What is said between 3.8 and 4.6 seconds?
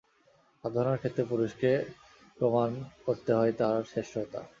শ্রেষ্ঠতা।